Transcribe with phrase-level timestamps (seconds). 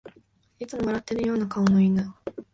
[0.57, 2.11] いつも笑ってるような顔の犬